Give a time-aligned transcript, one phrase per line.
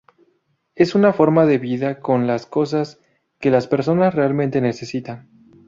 [0.73, 2.99] Es una forma de vida con las cosas
[3.39, 5.29] que las personas realmente necesitan.